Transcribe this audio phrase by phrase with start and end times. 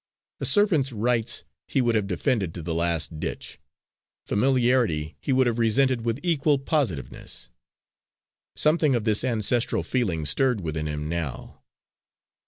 [0.39, 3.59] A servant's rights he would have defended to the last ditch;
[4.25, 7.49] familiarity he would have resented with equal positiveness.
[8.55, 11.61] Something of this ancestral feeling stirred within him now.